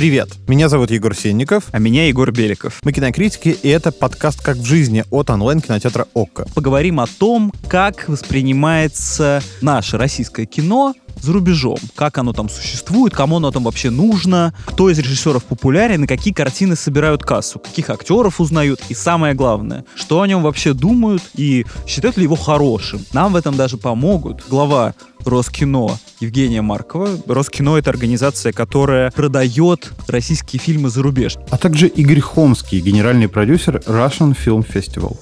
[0.00, 1.64] Привет, меня зовут Егор Сенников.
[1.72, 2.80] А меня Егор Беликов.
[2.84, 6.46] Мы кинокритики, и это подкаст «Как в жизни» от онлайн-кинотеатра «Окко».
[6.54, 11.76] Поговорим о том, как воспринимается наше российское кино за рубежом.
[11.94, 16.32] Как оно там существует, кому оно там вообще нужно, кто из режиссеров популярен и какие
[16.32, 21.66] картины собирают кассу, каких актеров узнают и самое главное, что о нем вообще думают и
[21.86, 23.04] считают ли его хорошим.
[23.12, 27.08] Нам в этом даже помогут глава Роскино Евгения Маркова.
[27.26, 31.36] Роскино— это организация, которая продает российские фильмы за рубеж.
[31.50, 35.16] А также Игорь Хомский, генеральный продюсер Russian Film Festival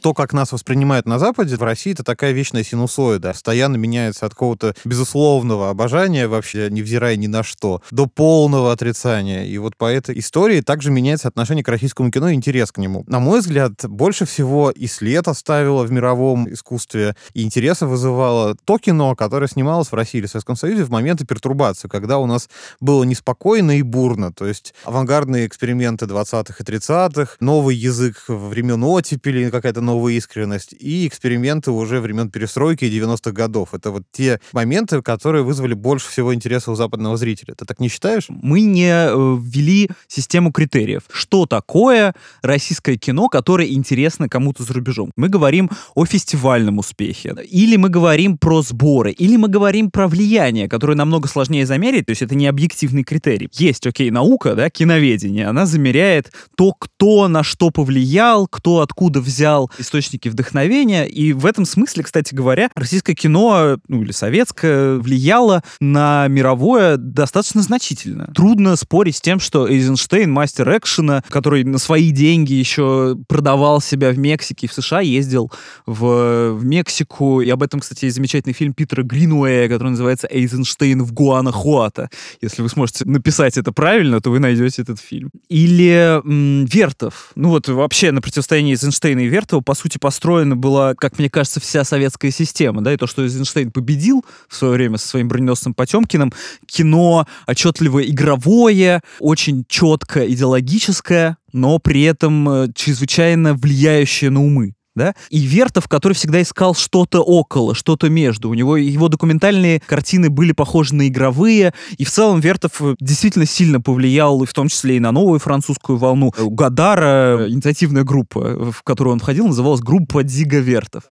[0.00, 3.30] то, как нас воспринимают на Западе, в России это такая вечная синусоида.
[3.32, 9.44] Постоянно меняется от какого-то безусловного обожания, вообще невзирая ни на что, до полного отрицания.
[9.44, 13.04] И вот по этой истории также меняется отношение к российскому кино и интерес к нему.
[13.06, 18.78] На мой взгляд, больше всего и след оставило в мировом искусстве, и интереса вызывало то
[18.78, 22.48] кино, которое снималось в России или в Советском Союзе в моменты пертурбации, когда у нас
[22.80, 24.32] было неспокойно и бурно.
[24.32, 31.06] То есть авангардные эксперименты 20-х и 30-х, новый язык времен оттепели, какая-то новая искренность, и
[31.06, 33.74] эксперименты уже времен перестройки и 90-х годов.
[33.74, 37.54] Это вот те моменты, которые вызвали больше всего интереса у западного зрителя.
[37.54, 38.26] Ты так не считаешь?
[38.28, 41.02] Мы не э, ввели систему критериев.
[41.12, 45.10] Что такое российское кино, которое интересно кому-то за рубежом?
[45.16, 47.34] Мы говорим о фестивальном успехе.
[47.50, 49.10] Или мы говорим про сборы.
[49.10, 52.06] Или мы говорим про влияние, которое намного сложнее замерить.
[52.06, 53.48] То есть это не объективный критерий.
[53.52, 55.48] Есть, окей, наука, да, киноведение.
[55.48, 61.06] Она замеряет то, кто на что повлиял, кто откуда взял источники вдохновения.
[61.06, 67.62] И в этом смысле, кстати говоря, российское кино, ну или советское, влияло на мировое достаточно
[67.62, 68.30] значительно.
[68.34, 74.10] Трудно спорить с тем, что Эйзенштейн, мастер экшена, который на свои деньги еще продавал себя
[74.10, 75.50] в Мексике в США, ездил
[75.86, 77.40] в, в Мексику.
[77.40, 82.10] И об этом, кстати, есть замечательный фильм Питера Гринуэя, который называется «Эйзенштейн в Гуанахуато».
[82.40, 85.30] Если вы сможете написать это правильно, то вы найдете этот фильм.
[85.48, 87.32] Или м, Вертов.
[87.34, 91.60] Ну вот вообще на противостоянии Эйзенштейна и Вертова, по сути, построена была, как мне кажется,
[91.60, 95.74] вся советская система, да, и то, что Эйзенштейн победил в свое время со своим броненосцем
[95.74, 96.32] Потемкиным,
[96.66, 105.14] кино отчетливо игровое, очень четко идеологическое, но при этом э, чрезвычайно влияющее на умы да,
[105.30, 108.50] и Вертов, который всегда искал что-то около, что-то между.
[108.50, 113.46] У него его документальные картины были похожи на игровые, и в целом Вертов э, действительно
[113.46, 116.32] сильно повлиял, в том числе и на новую французскую волну.
[116.38, 121.04] У Гадара инициативная группа, в которую он входил, называлась группа Дзига Вертов.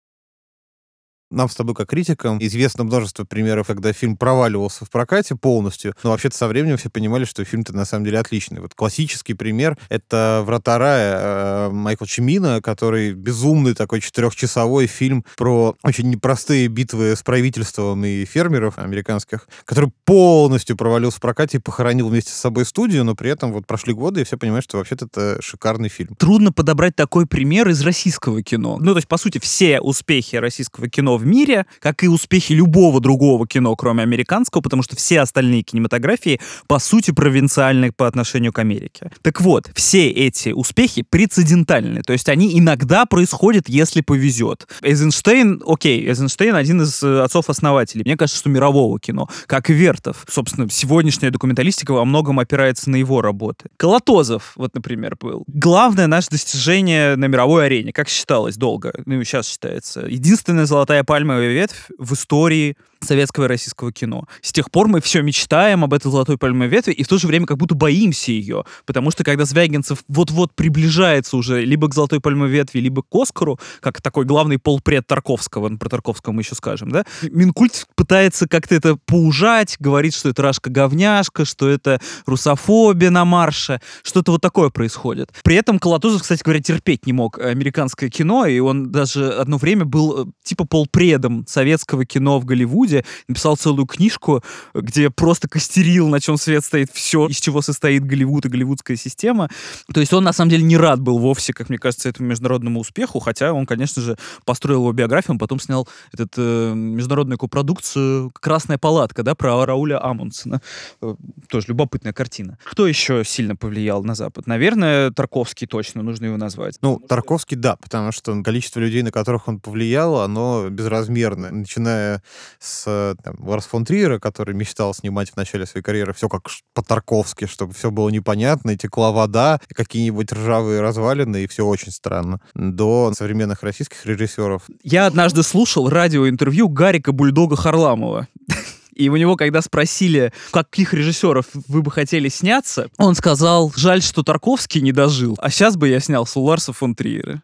[1.31, 6.09] Нам с тобой, как критикам, известно множество примеров, когда фильм проваливался в прокате полностью, но
[6.09, 8.61] вообще-то со временем все понимали, что фильм-то на самом деле отличный.
[8.61, 15.75] Вот классический пример— это «Врата рая» э, Майкла Чимина, который безумный такой четырехчасовой фильм про
[15.83, 22.09] очень непростые битвы с правительством и фермеров американских, который полностью провалился в прокате и похоронил
[22.09, 25.05] вместе с собой студию, но при этом вот прошли годы, и все понимают, что вообще-то
[25.05, 26.15] это шикарный фильм.
[26.15, 28.77] Трудно подобрать такой пример из российского кино.
[28.79, 32.99] Ну, то есть, по сути, все успехи российского кино в мире, как и успехи любого
[32.99, 38.59] другого кино, кроме американского, потому что все остальные кинематографии, по сути, провинциальны по отношению к
[38.59, 39.11] Америке.
[39.21, 44.67] Так вот, все эти успехи прецедентальны, то есть они иногда происходят, если повезет.
[44.81, 50.25] Эйзенштейн, окей, Эйзенштейн один из э, отцов-основателей, мне кажется, что мирового кино, как и Вертов.
[50.29, 53.69] Собственно, сегодняшняя документалистика во многом опирается на его работы.
[53.77, 55.43] Колотозов, вот, например, был.
[55.47, 60.01] Главное наше достижение на мировой арене, как считалось долго, ну и сейчас считается.
[60.01, 64.25] Единственная золотая пальмовая ветвь в истории советского и российского кино.
[64.41, 67.27] С тех пор мы все мечтаем об этой золотой пальмовой ветви и в то же
[67.27, 72.19] время как будто боимся ее, потому что когда Звягинцев вот-вот приближается уже либо к золотой
[72.19, 76.55] пальмовой ветви, либо к Оскару, как такой главный полпред Тарковского, ну, про Тарковского мы еще
[76.55, 83.25] скажем, да, Минкульт пытается как-то это поужать, говорит, что это рашка-говняшка, что это русофобия на
[83.25, 85.31] марше, что-то вот такое происходит.
[85.43, 89.85] При этом Колотузов, кстати говоря, терпеть не мог американское кино, и он даже одно время
[89.85, 90.65] был э, типа
[90.99, 94.43] полпредом советского кино в Голливуде, написал целую книжку,
[94.73, 99.49] где просто костерил, на чем свет стоит все, из чего состоит Голливуд и голливудская система.
[99.93, 102.81] То есть он, на самом деле, не рад был вовсе, как мне кажется, этому международному
[102.81, 108.31] успеху, хотя он, конечно же, построил его биографию, он потом снял этот э, международную копродукцию
[108.31, 110.61] «Красная палатка», да, про Рауля Амундсена.
[111.01, 111.15] Э,
[111.47, 112.57] тоже любопытная картина.
[112.65, 114.47] Кто еще сильно повлиял на Запад?
[114.47, 116.77] Наверное, Тарковский точно, нужно его назвать.
[116.81, 121.51] Ну, Тарковский, да, потому что количество людей, на которых он повлиял, оно безразмерное.
[121.51, 122.23] Начиная
[122.59, 126.43] с с там, Ларс фон Триера, который мечтал снимать в начале своей карьеры все как
[126.73, 131.91] по-тарковски, чтобы все было непонятно, и текла вода, и какие-нибудь ржавые развалины, и все очень
[131.91, 134.63] странно, до современных российских режиссеров.
[134.83, 138.27] Я однажды слушал радиоинтервью Гарика Бульдога Харламова
[138.95, 144.23] И у него, когда спросили, каких режиссеров вы бы хотели сняться, он сказал, жаль, что
[144.23, 147.41] Тарковский не дожил, а сейчас бы я снял Суларса фон Триера.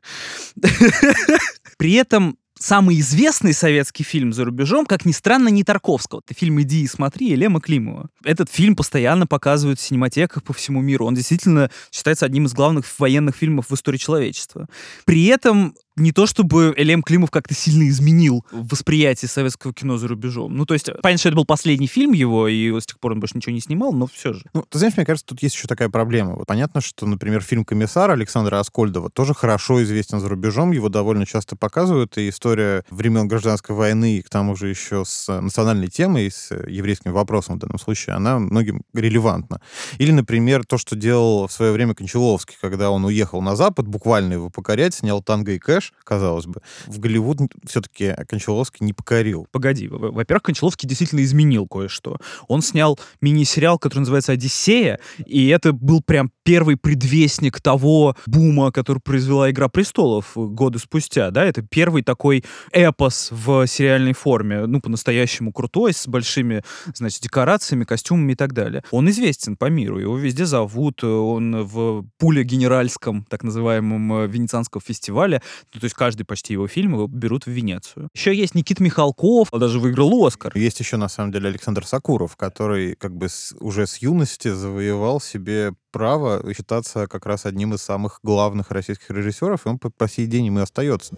[1.77, 6.21] При этом самый известный советский фильм за рубежом, как ни странно, не Тарковского.
[6.25, 8.09] Это фильм «Иди и смотри» Елема Климова.
[8.23, 11.05] Этот фильм постоянно показывают в синематеках по всему миру.
[11.05, 14.67] Он действительно считается одним из главных военных фильмов в истории человечества.
[15.05, 20.55] При этом не то чтобы Элем Климов как-то сильно изменил восприятие советского кино за рубежом.
[20.55, 23.19] Ну, то есть, понятно, что это был последний фильм его, и с тех пор он
[23.19, 24.43] больше ничего не снимал, но все же.
[24.53, 26.35] Ну, ты знаешь, мне кажется, тут есть еще такая проблема.
[26.35, 31.25] Вот понятно, что, например, фильм «Комиссар» Александра Аскольдова тоже хорошо известен за рубежом, его довольно
[31.25, 36.51] часто показывают, и история времен гражданской войны, к тому же еще с национальной темой, с
[36.51, 39.61] еврейским вопросом в данном случае, она многим релевантна.
[39.97, 44.33] Или, например, то, что делал в свое время Кончаловский, когда он уехал на Запад, буквально
[44.33, 46.61] его покорять, снял «Танго и кэш», казалось бы.
[46.87, 49.47] В Голливуд все-таки Кончаловский не покорил.
[49.51, 52.17] Погоди, во-первых, Кончаловский действительно изменил кое-что.
[52.47, 58.99] Он снял мини-сериал, который называется «Одиссея», и это был прям первый предвестник того бума, который
[58.99, 65.51] произвела «Игра престолов» годы спустя, да, это первый такой эпос в сериальной форме, ну, по-настоящему
[65.51, 68.83] крутой, с большими, значит, декорациями, костюмами и так далее.
[68.91, 74.81] Он известен по миру, его везде зовут, он в пуле генеральском, так называемом, э, Венецианском
[74.81, 75.41] фестивале,
[75.73, 78.09] ну, то есть каждый почти его фильм берут в Венецию.
[78.13, 80.51] Еще есть Никит Михалков, он даже выиграл Оскар.
[80.55, 85.19] Есть еще, на самом деле, Александр Сакуров, который как бы с, уже с юности завоевал
[85.19, 90.09] себе право считаться как раз одним из самых главных российских режиссеров, и он по, по
[90.09, 91.17] сей день им и остается.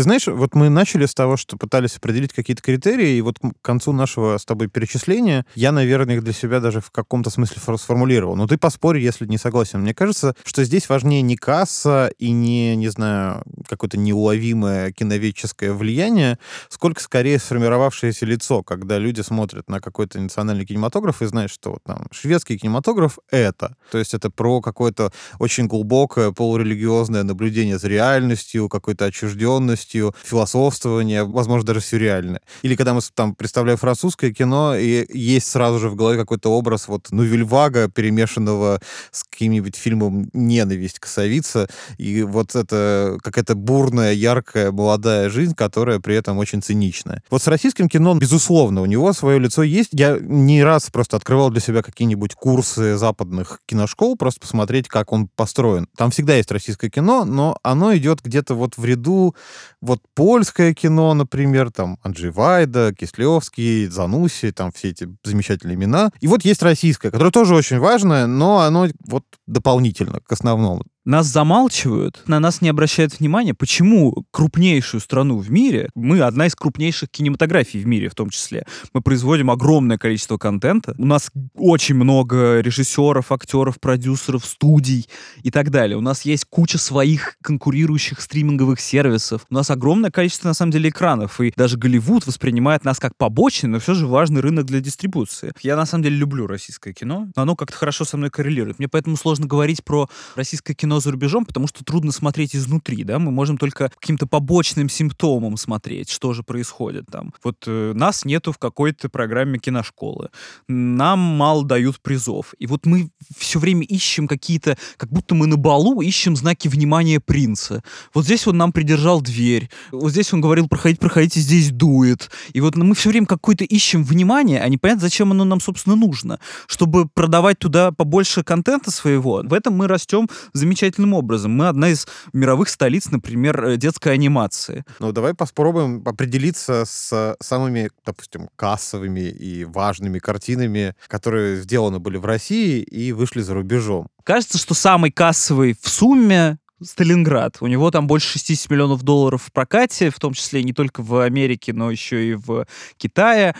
[0.00, 3.52] Ты знаешь, вот мы начали с того, что пытались определить какие-то критерии, и вот к
[3.60, 8.34] концу нашего с тобой перечисления я, наверное, их для себя даже в каком-то смысле сформулировал.
[8.34, 9.82] Но ты поспорь, если не согласен.
[9.82, 16.38] Мне кажется, что здесь важнее не касса и не, не знаю, какое-то неуловимое киноведческое влияние,
[16.70, 21.82] сколько скорее сформировавшееся лицо, когда люди смотрят на какой-то национальный кинематограф и знают, что вот
[21.84, 23.76] там шведский кинематограф— это.
[23.90, 31.24] То есть это про какое-то очень глубокое полурелигиозное наблюдение за реальностью, какой-то отчужденностью, полностью философствование,
[31.24, 32.40] возможно, даже сюрреальное.
[32.62, 36.88] Или когда мы там представляем французское кино, и есть сразу же в голове какой-то образ
[36.88, 44.70] вот ну Вильвага, перемешанного с каким-нибудь фильмом «Ненависть» Косовица, и вот это какая-то бурная, яркая,
[44.70, 47.22] молодая жизнь, которая при этом очень циничная.
[47.30, 49.90] Вот с российским кино, безусловно, у него свое лицо есть.
[49.92, 55.28] Я не раз просто открывал для себя какие-нибудь курсы западных киношкол, просто посмотреть, как он
[55.28, 55.86] построен.
[55.96, 59.34] Там всегда есть российское кино, но оно идет где-то вот в ряду
[59.80, 66.10] вот польское кино, например, там Анджей Вайда, Кислевский, Зануси, там все эти замечательные имена.
[66.20, 70.84] И вот есть российское, которое тоже очень важное, но оно вот дополнительно к основному.
[71.06, 73.54] Нас замалчивают, на нас не обращают внимания.
[73.54, 78.66] Почему крупнейшую страну в мире, мы одна из крупнейших кинематографий в мире в том числе,
[78.92, 85.08] мы производим огромное количество контента, у нас очень много режиссеров, актеров, продюсеров, студий
[85.42, 85.96] и так далее.
[85.96, 89.46] У нас есть куча своих конкурирующих стриминговых сервисов.
[89.48, 91.40] У нас огромное количество, на самом деле, экранов.
[91.40, 95.52] И даже Голливуд воспринимает нас как побочный, но все же важный рынок для дистрибуции.
[95.62, 98.78] Я, на самом деле, люблю российское кино, но оно как-то хорошо со мной коррелирует.
[98.78, 103.04] Мне поэтому сложно говорить про российское кино кино за рубежом, потому что трудно смотреть изнутри,
[103.04, 107.32] да, мы можем только каким-то побочным симптомам смотреть, что же происходит там.
[107.44, 110.30] Вот э, нас нету в какой-то программе киношколы,
[110.66, 115.56] нам мало дают призов, и вот мы все время ищем какие-то, как будто мы на
[115.56, 117.84] балу ищем знаки внимания принца.
[118.12, 122.30] Вот здесь он нам придержал дверь, вот здесь он говорил, проходите, проходите, здесь дует.
[122.52, 126.40] И вот мы все время какое-то ищем внимание, а непонятно, зачем оно нам, собственно, нужно.
[126.66, 131.52] Чтобы продавать туда побольше контента своего, в этом мы растем замечательно замечательным образом.
[131.52, 134.84] Мы одна из мировых столиц, например, э, детской анимации.
[134.98, 142.24] Ну, давай попробуем определиться с самыми, допустим, кассовыми и важными картинами, которые сделаны были в
[142.24, 144.08] России и вышли за рубежом.
[144.24, 147.58] Кажется, что самый кассовый в сумме Сталинград.
[147.60, 151.20] У него там больше 60 миллионов долларов в прокате, в том числе не только в
[151.20, 153.54] Америке, но еще и в Китае.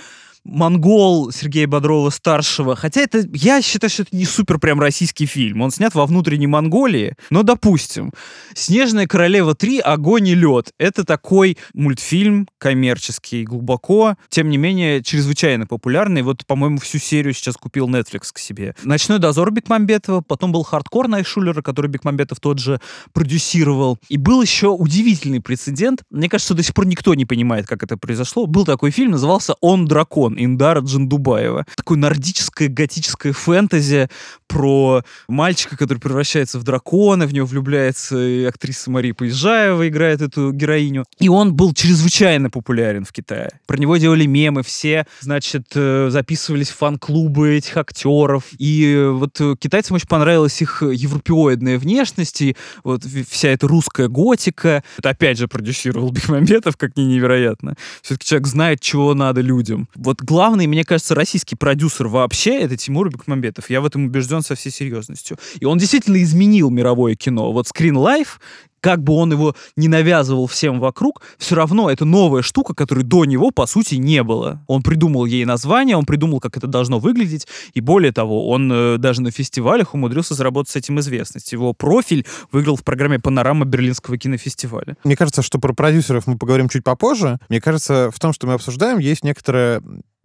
[0.45, 2.75] Монгол Сергея Бодрова-старшего.
[2.77, 5.61] Хотя это, я считаю, что это не супер прям российский фильм.
[5.61, 7.15] Он снят во внутренней Монголии.
[7.31, 8.13] Но, допустим,
[8.55, 9.81] «Снежная королева 3.
[9.81, 10.73] Огонь и лед».
[10.79, 16.23] Это такой мультфильм коммерческий, глубоко, тем не менее, чрезвычайно популярный.
[16.23, 18.75] Вот, по-моему, всю серию сейчас купил Netflix к себе.
[18.83, 22.81] «Ночной дозор» Бекмамбетова, потом был «Хардкор» Найшулера, который Бекмамбетов тот же
[23.13, 23.99] продюсировал.
[24.09, 26.03] И был еще удивительный прецедент.
[26.11, 28.47] Мне кажется, до сих пор никто не понимает, как это произошло.
[28.47, 31.67] Был такой фильм, назывался «Он дракон» Дракон Индара Джандубаева.
[31.77, 34.09] Такое нордическое готическое фэнтези
[34.47, 40.53] про мальчика, который превращается в дракона, в него влюбляется и актриса Мария Поезжаева, играет эту
[40.53, 41.05] героиню.
[41.19, 43.51] И он был чрезвычайно популярен в Китае.
[43.67, 48.45] Про него делали мемы, все, значит, э, записывались фан-клубы этих актеров.
[48.59, 54.83] И вот э, китайцам очень понравилась их европеоидная внешность, и вот вся эта русская готика.
[54.99, 57.75] Это опять же продюсировал Бекмамбетов, как ни невероятно.
[58.03, 59.89] Все-таки человек знает, чего надо людям.
[59.95, 63.71] Вот главный, мне кажется, российский продюсер вообще— это Тимур Бекмамбетов.
[63.71, 65.39] Я в этом убежден со всей серьезностью.
[65.59, 67.53] И он действительно изменил мировое кино.
[67.53, 68.39] Вот Screen Life
[68.81, 73.25] как бы он его не навязывал всем вокруг, все равно это новая штука, которой до
[73.25, 74.63] него, по сути, не было.
[74.67, 78.97] Он придумал ей название, он придумал, как это должно выглядеть, и более того, он э,
[78.99, 81.53] даже на фестивалях умудрился заработать с этим известность.
[81.53, 84.97] Его профиль выиграл в программе «Панорама Берлинского кинофестиваля».
[85.05, 87.39] Мне кажется, что про продюсеров мы поговорим чуть попозже.
[87.49, 89.83] Мне кажется, в том, что мы обсуждаем, есть некоторая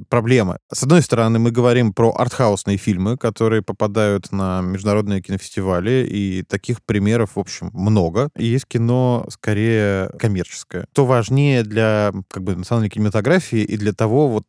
[0.10, 0.58] проблема.
[0.72, 6.84] С одной стороны, мы говорим про артхаусные фильмы, которые попадают на международные кинофестивали, и таких
[6.84, 8.30] примеров, в общем, много.
[8.38, 10.86] И есть кино скорее коммерческое.
[10.94, 14.46] Что важнее для как бы, национальной кинематографии и для того, вот,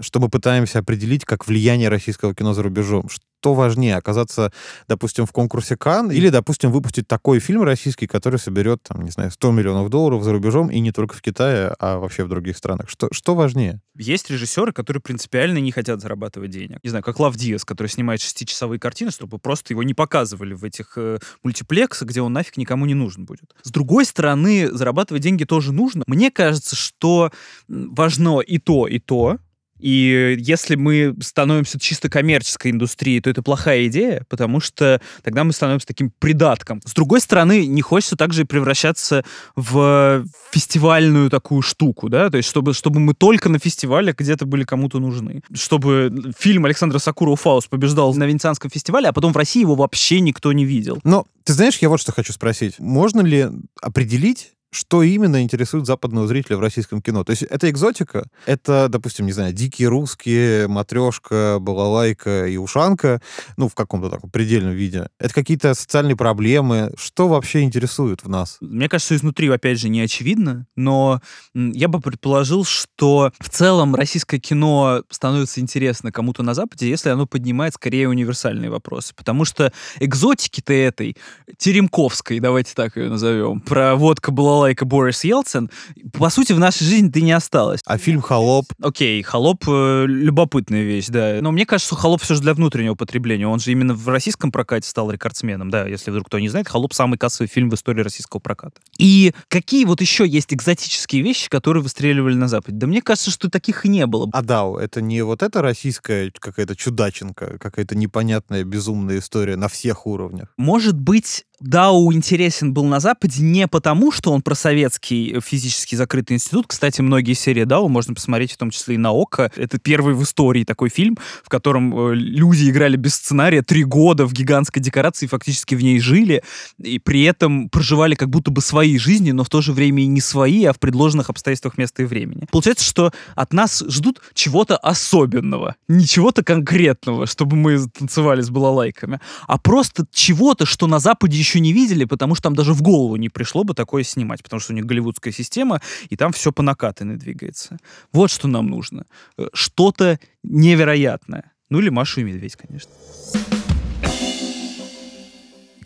[0.00, 3.08] что мы пытаемся определить как влияние российского кино за рубежом
[3.44, 4.50] что важнее, оказаться,
[4.88, 9.30] допустим, в конкурсе Кан или, допустим, выпустить такой фильм российский, который соберет, там, не знаю,
[9.30, 12.88] 100 миллионов долларов за рубежом и не только в Китае, а вообще в других странах.
[12.88, 13.82] Что, что важнее?
[13.98, 16.78] Есть режиссеры, которые принципиально не хотят зарабатывать денег.
[16.82, 20.64] Не знаю, как Лав Диас, который снимает шестичасовые картины, чтобы просто его не показывали в
[20.64, 23.54] этих э, мультиплексах, где он нафиг никому не нужен будет.
[23.62, 26.04] С другой стороны, зарабатывать деньги тоже нужно.
[26.06, 27.30] Мне кажется, что
[27.68, 29.36] важно и то, и то,
[29.84, 35.52] и если мы становимся чисто коммерческой индустрией, то это плохая идея, потому что тогда мы
[35.52, 36.80] становимся таким придатком.
[36.86, 39.26] С другой стороны, не хочется также превращаться
[39.56, 44.64] в фестивальную такую штуку, да, то есть чтобы, чтобы мы только на фестивале где-то были
[44.64, 45.42] кому-то нужны.
[45.52, 50.20] Чтобы фильм Александра Сакурова «Фауст» побеждал на Венецианском фестивале, а потом в России его вообще
[50.20, 50.98] никто не видел.
[51.04, 52.78] Но ты знаешь, я вот что хочу спросить.
[52.78, 53.48] Можно ли
[53.82, 57.24] определить, что именно интересует западного зрителя в российском кино.
[57.24, 63.20] То есть это экзотика, это, допустим, не знаю, дикие русские, матрешка, балалайка и ушанка,
[63.56, 65.08] ну, в каком-то таком предельном виде.
[65.18, 66.92] Это какие-то социальные проблемы.
[66.98, 68.58] Что вообще интересует в нас?
[68.60, 71.20] Мне кажется, изнутри, опять же, не очевидно, но
[71.54, 77.26] я бы предположил, что в целом российское кино становится интересно кому-то на Западе, если оно
[77.26, 79.14] поднимает скорее универсальные вопросы.
[79.14, 81.16] Потому что экзотики-то этой,
[81.58, 85.70] Теремковской, давайте так ее назовем, про водка, балалайка, лайка Борис Елцин,
[86.12, 87.80] по сути, в нашей жизни ты не осталось.
[87.84, 88.66] А фильм «Холоп»?
[88.82, 91.38] Окей, «Холоп» э,— любопытная вещь, да.
[91.40, 93.46] Но мне кажется, что «Холоп» все же для внутреннего потребления.
[93.46, 96.68] Он же именно в российском прокате стал рекордсменом, да, если вдруг кто не знает.
[96.68, 98.80] «Холоп»— самый кассовый фильм в истории российского проката.
[98.98, 102.76] И какие вот еще есть экзотические вещи, которые выстреливали на Западе?
[102.78, 104.28] Да мне кажется, что таких и не было.
[104.32, 110.06] А да, это не вот эта российская какая-то чудаченка, какая-то непонятная безумная история на всех
[110.06, 110.48] уровнях?
[110.56, 116.36] Может быть, Дау интересен был на Западе не потому, что он про советский физически закрытый
[116.36, 116.66] институт.
[116.66, 119.50] Кстати, многие серии Дау можно посмотреть, в том числе и на ОККО.
[119.56, 124.26] Это первый в истории такой фильм, в котором э, люди играли без сценария три года
[124.26, 126.42] в гигантской декорации, фактически в ней жили,
[126.78, 130.06] и при этом проживали как будто бы свои жизни, но в то же время и
[130.06, 132.46] не свои, а в предложенных обстоятельствах места и времени.
[132.52, 139.18] Получается, что от нас ждут чего-то особенного, не чего-то конкретного, чтобы мы танцевали с балалайками,
[139.46, 142.82] а просто чего-то, что на Западе еще еще не видели, потому что там даже в
[142.82, 145.80] голову не пришло бы такое снимать, потому что у них голливудская система,
[146.10, 147.78] и там все по накатанной двигается.
[148.12, 149.06] Вот что нам нужно.
[149.38, 151.52] Э, что-то невероятное.
[151.70, 152.90] Ну или Машу и Медведь, конечно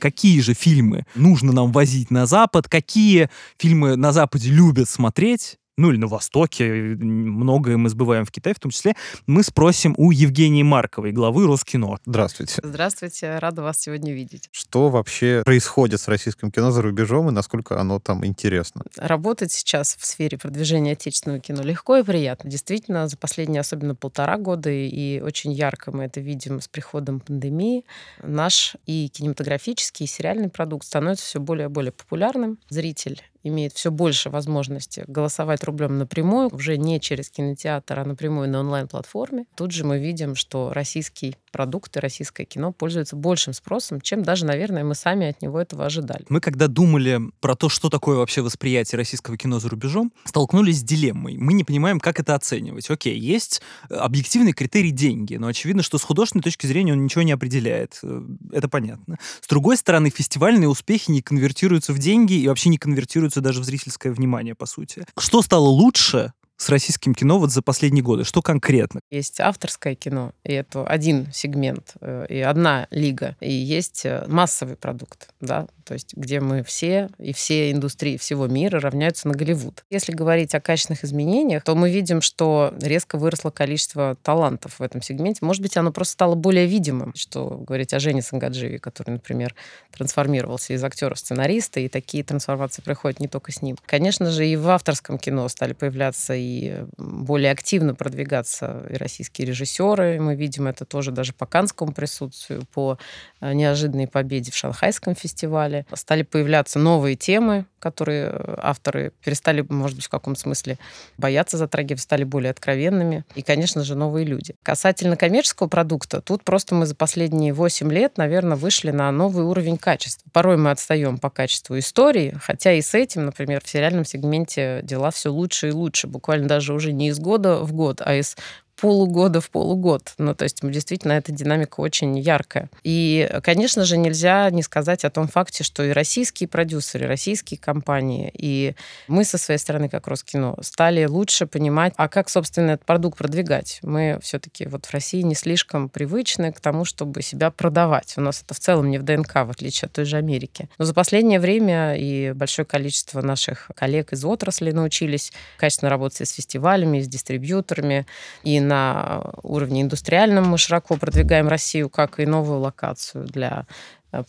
[0.00, 5.90] какие же фильмы нужно нам возить на Запад, какие фильмы на Западе любят смотреть, ну
[5.90, 8.94] или на Востоке, многое мы сбываем в Китае в том числе,
[9.26, 11.98] мы спросим у Евгении Марковой, главы Роскино.
[12.04, 12.60] Здравствуйте.
[12.62, 14.48] Здравствуйте, рада вас сегодня видеть.
[14.50, 18.82] Что вообще происходит с российским кино за рубежом и насколько оно там интересно?
[18.96, 22.50] Работать сейчас в сфере продвижения отечественного кино легко и приятно.
[22.50, 27.84] Действительно, за последние особенно полтора года, и очень ярко мы это видим с приходом пандемии,
[28.22, 32.58] наш и кинематографический, и сериальный продукт становится все более и более популярным.
[32.68, 38.60] Зритель имеет все больше возможности голосовать рублем напрямую, уже не через кинотеатр, а напрямую на
[38.60, 39.46] онлайн-платформе.
[39.56, 44.44] Тут же мы видим, что российский продукт и российское кино пользуются большим спросом, чем даже,
[44.44, 46.24] наверное, мы сами от него этого ожидали.
[46.28, 50.82] Мы когда думали про то, что такое вообще восприятие российского кино за рубежом, столкнулись с
[50.82, 51.36] дилеммой.
[51.36, 52.90] Мы не понимаем, как это оценивать.
[52.90, 57.32] Окей, есть объективный критерий деньги, но очевидно, что с художественной точки зрения он ничего не
[57.32, 57.98] определяет.
[58.02, 59.18] Э, это понятно.
[59.40, 63.64] С другой стороны, фестивальные успехи не конвертируются в деньги и вообще не конвертируются даже в
[63.64, 65.06] зрительское внимание, по сути.
[65.18, 68.24] Что стало лучше с российским кино вот за последние годы?
[68.24, 69.00] Что конкретно?
[69.10, 73.36] Есть авторское кино, и это один сегмент, э, и одна лига.
[73.40, 78.46] И есть э, массовый продукт, да, то есть где мы все и все индустрии всего
[78.46, 79.84] мира равняются на Голливуд.
[79.88, 85.00] Если говорить о качественных изменениях, то мы видим, что резко выросло количество талантов в этом
[85.00, 85.46] сегменте.
[85.46, 89.54] Может быть, оно просто стало более видимым, что говорить о Жене Сангаджиеве, который, например,
[89.96, 93.78] трансформировался из актера в сценариста, и такие трансформации происходят не только с ним.
[93.86, 100.20] Конечно же, и в авторском кино стали появляться и более активно продвигаться и российские режиссеры.
[100.20, 102.98] Мы видим это тоже даже по канскому присутствию, по
[103.40, 105.77] э, неожиданной победе в Шанхайском фестивале.
[105.94, 110.78] Стали появляться новые темы, которые э, авторы перестали, может быть, в каком-то смысле
[111.16, 113.24] бояться затрагивать, стали более откровенными.
[113.34, 114.54] И, конечно же, новые люди.
[114.62, 119.78] Касательно коммерческого продукта, тут просто мы за последние 8 лет, наверное, вышли на новый уровень
[119.78, 120.28] качества.
[120.32, 125.10] Порой мы отстаем по качеству истории, хотя и с этим, например, в сериальном сегменте дела
[125.10, 126.06] все лучше и лучше.
[126.06, 128.36] Буквально даже уже не из года в год, а из
[128.80, 130.14] полугода в полугод.
[130.18, 132.70] Ну, то есть действительно эта динамика очень яркая.
[132.84, 137.58] И, конечно же, нельзя не сказать о том факте, что и российские продюсеры, и российские
[137.58, 138.74] компании, и
[139.08, 143.80] мы со своей стороны, как Роскино, стали лучше понимать, а как, собственно, этот продукт продвигать.
[143.82, 148.14] Мы все-таки вот в России не слишком привычны к тому, чтобы себя продавать.
[148.16, 150.68] У нас это в целом не в ДНК, в отличие от той же Америки.
[150.78, 156.32] Но за последнее время и большое количество наших коллег из отрасли научились качественно работать с
[156.32, 158.06] фестивалями, с дистрибьюторами,
[158.44, 160.48] и на уровне индустриальном.
[160.48, 163.66] Мы широко продвигаем Россию как и новую локацию для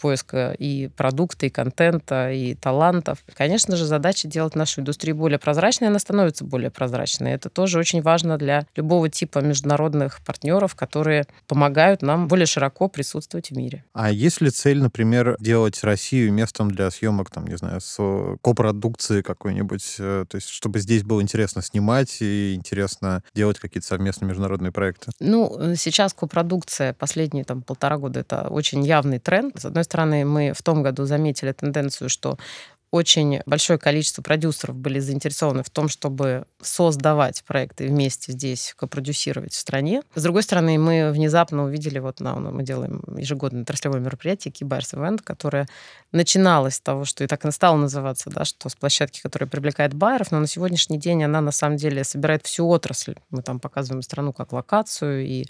[0.01, 3.19] поиска и продукта, и контента, и талантов.
[3.33, 7.33] Конечно же, задача делать нашу индустрию более прозрачной, она становится более прозрачной.
[7.33, 13.51] Это тоже очень важно для любого типа международных партнеров, которые помогают нам более широко присутствовать
[13.51, 13.83] в мире.
[13.93, 17.97] А есть ли цель, например, делать Россию местом для съемок, там, не знаю, с
[18.41, 24.29] копродукции какой-нибудь, э, то есть чтобы здесь было интересно снимать и интересно делать какие-то совместные
[24.29, 25.11] международные проекты?
[25.19, 30.53] Ну, э, сейчас копродукция последние там полтора года это очень явный тренд одной стороны, мы
[30.53, 32.37] в том году заметили тенденцию, что
[32.91, 39.57] очень большое количество продюсеров были заинтересованы в том, чтобы создавать проекты вместе здесь, копродюсировать в
[39.57, 40.01] стране.
[40.15, 45.21] С другой стороны, мы внезапно увидели, вот на, мы делаем ежегодное отраслевое мероприятие Keybar's Event,
[45.23, 45.67] которое
[46.11, 49.93] начиналось с того, что и так и стало называться, да, что с площадки, которая привлекает
[49.93, 53.15] байеров, но на сегодняшний день она на самом деле собирает всю отрасль.
[53.29, 55.45] Мы там показываем страну как локацию и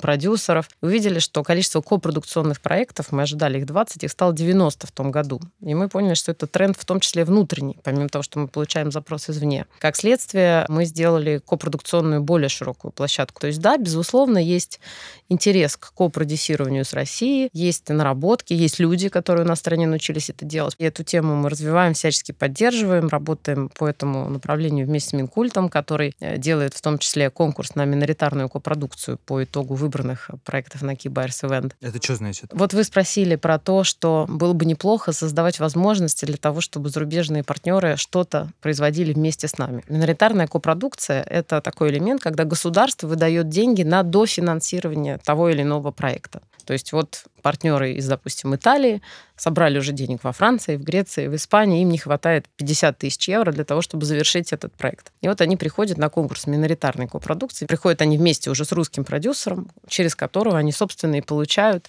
[0.00, 0.68] продюсеров.
[0.80, 5.40] Увидели, что количество копродукционных проектов, мы ожидали их 20, их стало 90 в том году.
[5.60, 8.90] И мы поняли, что это тренд в том числе внутренний, помимо того, что мы получаем
[8.92, 9.66] запрос извне.
[9.78, 13.40] Как следствие, мы сделали копродукционную более широкую площадку.
[13.40, 14.80] То есть, да, безусловно, есть
[15.28, 20.30] интерес к копродюсированию с Россией, есть наработки, есть люди, которые у нас в стране научились
[20.30, 20.74] это делать.
[20.78, 26.14] И эту тему мы развиваем, всячески поддерживаем, работаем по этому направлению вместе с Минкультом, который
[26.20, 31.10] э, делает в том числе конкурс на миноритарную копродукцию по итогу выбранных проектов на Key
[31.12, 31.72] Buyers Event.
[31.80, 32.50] Это что значит?
[32.52, 37.42] Вот вы спросили про то, что было бы неплохо создавать возможности для того, чтобы зарубежные
[37.42, 39.82] партнеры что-то производили вместе с нами.
[39.88, 46.42] Миноритарная копродукция— это такой элемент, когда государство выдает деньги на дофинансирование того или иного проекта.
[46.64, 49.02] То есть вот партнеры из, допустим, Италии
[49.36, 53.50] собрали уже денег во Франции, в Греции, в Испании, им не хватает 50 тысяч евро
[53.50, 55.10] для того, чтобы завершить этот проект.
[55.22, 59.72] И вот они приходят на конкурс миноритарной копродукции, приходят они вместе уже с русским продюсером,
[59.88, 61.88] через которого они, собственно, и получают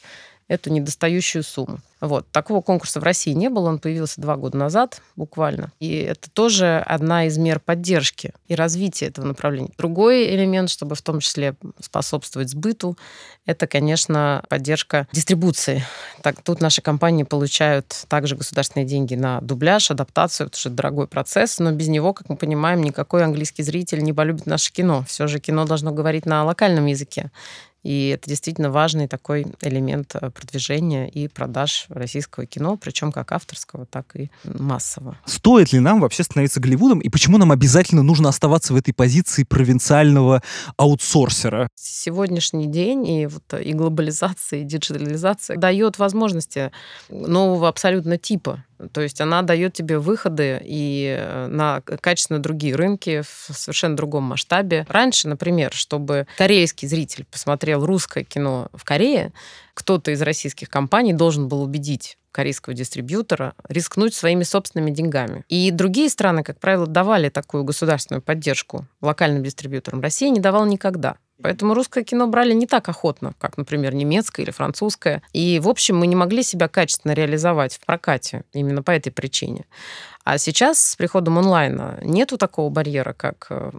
[0.52, 1.80] эту недостающую сумму.
[2.02, 2.28] Вот.
[2.32, 5.72] Такого конкурса в России не было, он появился два года назад буквально.
[5.80, 9.72] И это тоже одна из мер поддержки и развития этого направления.
[9.78, 12.98] Другой элемент, чтобы в том числе способствовать сбыту,
[13.46, 15.86] это, конечно, поддержка дистрибуции.
[16.22, 21.08] Так, тут наши компании получают также государственные деньги на дубляж, адаптацию, потому что это дорогой
[21.08, 25.06] процесс, но без него, как мы понимаем, никакой английский зритель не полюбит наше кино.
[25.08, 27.32] Все же кино должно говорить на локальном языке.
[27.84, 33.86] И это действительно важный такой элемент э, продвижения и продаж российского кино, причем как авторского,
[33.86, 35.18] так и массового.
[35.26, 39.44] Стоит ли нам вообще становиться Голливудом, и почему нам обязательно нужно оставаться в этой позиции
[39.44, 40.44] провинциального
[40.78, 41.70] аутсорсера?
[41.76, 46.72] Сегодняшний день и, вот, и глобализация, и диджитализация дает возможности
[47.10, 48.64] нового абсолютно типа
[48.94, 54.24] то есть она дает тебе выходы и э, на качественно другие рынки в совершенно другом
[54.24, 54.86] масштабе.
[54.90, 59.34] Раньше, например, чтобы корейский зритель посмотрел русское кино в Корее,
[59.74, 65.44] кто-то из российских компаний должен был убедить корейского дистрибьютора рискнуть своими собственными деньгами.
[65.50, 70.02] И другие страны, как правило, давали такую государственную поддержку локальным дистрибьюторам.
[70.02, 71.18] Россия не давала никогда.
[71.42, 75.22] Поэтому русское кино брали не так охотно, как, например, немецкое или французское.
[75.34, 79.66] И, в общем, мы не могли себя качественно реализовать в прокате именно по этой причине.
[80.24, 83.72] А сейчас с приходом онлайна нету такого барьера, как э,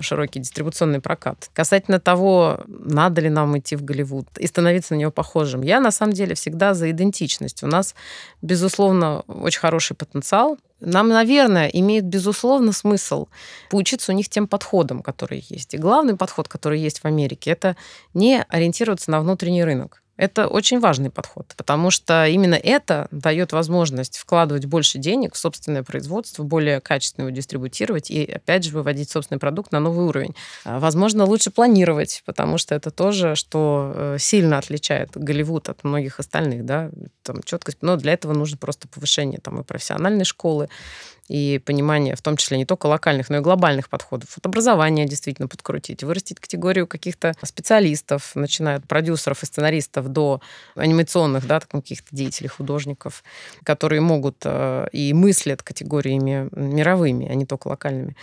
[0.00, 1.50] широкий дистрибуционный прокат.
[1.54, 5.90] Касательно того, надо ли нам идти в Голливуд и становиться на него похожим, я на
[5.90, 7.62] самом деле всегда за идентичность.
[7.62, 7.94] У нас,
[8.42, 10.58] безусловно, очень хороший потенциал.
[10.80, 13.28] Нам, наверное, имеет, безусловно, смысл
[13.70, 15.74] поучиться у них тем подходам, которые есть.
[15.74, 17.76] И главный подход, который есть в Америке, это
[18.12, 20.02] не ориентироваться на внутренний рынок.
[20.18, 25.84] Это очень важный подход, потому что именно это дает возможность вкладывать больше денег в собственное
[25.84, 30.34] производство, более качественно его дистрибутировать и, опять же, выводить собственный продукт на новый уровень.
[30.64, 36.18] А, возможно, лучше планировать, потому что это тоже, что э, сильно отличает Голливуд от многих
[36.18, 36.90] остальных, да,
[37.22, 40.68] там четкость, но для этого нужно просто повышение там и профессиональной школы,
[41.28, 44.30] и понимание, в том числе не только локальных, но и глобальных подходов.
[44.36, 50.40] Вот образование действительно подкрутить, вырастить категорию каких-то специалистов, начиная от продюсеров и сценаристов до
[50.74, 53.22] анимационных, да, каких-то деятелей, художников,
[53.62, 58.16] которые могут э, и мыслят категориями мировыми, а не только локальными.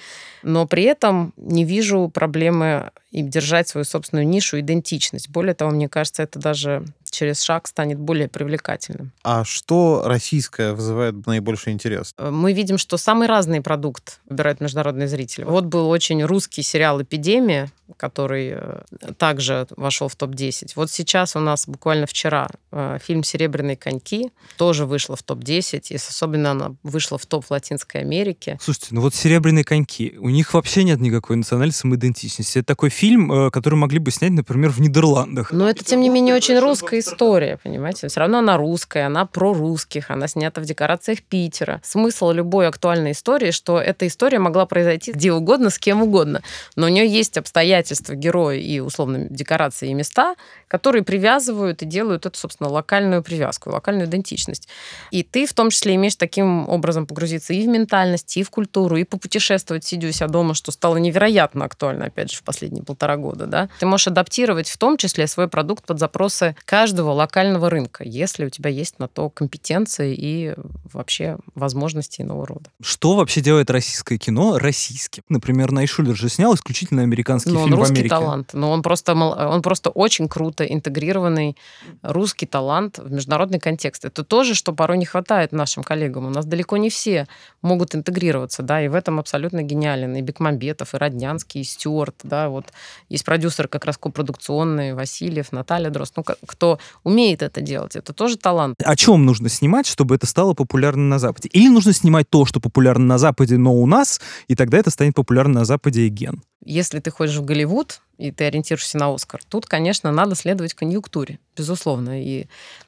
[0.43, 5.29] Но при этом не вижу проблемы и держать свою собственную нишу, идентичность.
[5.29, 9.11] Более того, мне кажется, это даже через шаг станет более привлекательным.
[9.23, 12.13] А что российское вызывает наибольший интерес?
[12.17, 15.45] Э, мы видим, что самый разный продукт выбирают международные зрители.
[15.45, 18.81] Вот был очень русский сериал «Эпидемия», который э,
[19.17, 20.71] также вошел в топ-10.
[20.75, 25.95] Вот сейчас у нас буквально вчера э, фильм «Серебряные коньки» тоже вышла в топ-10, и
[25.95, 28.57] особенно она вышла в топ в Латинской Америке.
[28.61, 32.59] Слушайте, ну вот «Серебряные коньки», у них вообще нет никакой национальной самоидентичности.
[32.59, 35.51] Это такой фильм, который могли бы снять, например, в Нидерландах.
[35.51, 38.07] Но это, тем не менее, очень русская история, понимаете?
[38.07, 41.81] Все равно она русская, она про русских, она снята в декорациях Питера.
[41.83, 46.41] Смысл любой актуальной истории, что эта история могла произойти где угодно, с кем угодно.
[46.75, 50.35] Но у нее есть обстоятельства героя и, условно, декорации и места,
[50.67, 54.67] которые привязывают и делают эту, собственно, локальную привязку, локальную идентичность.
[55.11, 58.97] И ты в том числе имеешь таким образом погрузиться и в ментальность, и в культуру,
[58.97, 63.17] и попутешествовать, сидя у себя дома, что стало невероятно актуально, опять же, в последние полтора
[63.17, 63.45] года.
[63.45, 63.69] Да?
[63.79, 68.49] Ты можешь адаптировать в том числе свой продукт под запросы каждого локального рынка, если у
[68.49, 70.53] тебя есть на то компетенции и
[70.91, 72.69] вообще возможности иного рода.
[72.81, 75.23] Что вообще делает российское кино российским?
[75.29, 78.09] Например, Найшулер же снял исключительно американский но фильм он русский в Америке.
[78.09, 81.57] талант, но он просто, он просто очень круто интегрированный
[82.01, 84.05] русский талант в международный контекст.
[84.05, 86.25] Это тоже, что порой не хватает нашим коллегам.
[86.25, 87.27] У нас далеко не все
[87.61, 90.15] могут интегрироваться, да, и в этом абсолютно гениален.
[90.15, 92.65] И Бекмамбетов, и Роднянский, и Стюарт, да, вот
[93.09, 98.37] есть продюсеры как раз копродукционные, Васильев, Наталья Дрозд, ну, кто умеет это делать, это тоже
[98.37, 98.75] талант.
[98.83, 101.49] О чем нужно снимать, чтобы это стало популярно на Западе?
[101.51, 105.15] Или нужно снимать то, что популярно на Западе, но у нас, и тогда это станет
[105.15, 106.41] популярно на Западе и ген?
[106.63, 111.39] Если ты ходишь в Голливуд, и ты ориентируешься на Оскар, тут, конечно, надо следовать конъюнктуре,
[111.55, 112.21] безусловно.
[112.21, 112.47] И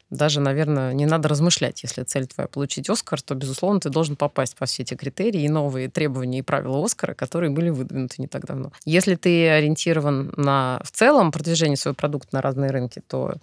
[0.09, 4.55] даже, наверное, не надо размышлять, если цель твоя получить Оскар, то, безусловно, ты должен попасть
[4.55, 8.45] по все эти критерии и новые требования и правила Оскара, которые были выдвинуты не так
[8.45, 8.71] давно.
[8.85, 13.35] Если ты ориентирован на в целом продвижение своего продукта на разные рынки, то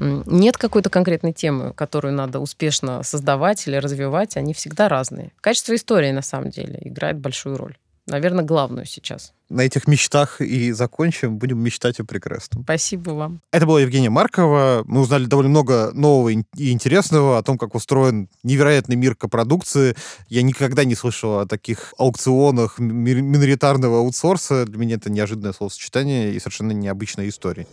[0.00, 5.32] нет какой-то конкретной темы, которую надо успешно создавать или развивать, они всегда разные.
[5.40, 9.32] Качество истории, на самом деле, играет большую роль наверное, главную сейчас.
[9.48, 11.38] На этих мечтах и закончим.
[11.38, 12.64] Будем мечтать о прекрасном.
[12.64, 13.40] Спасибо вам.
[13.52, 14.82] Это была Евгения Маркова.
[14.86, 19.94] Мы узнали довольно много нового и интересного о том, как устроен невероятный мир копродукции.
[20.28, 24.64] Я никогда не слышал о таких аукционах миноритарного аутсорса.
[24.64, 27.66] Для меня это неожиданное словосочетание и совершенно необычная история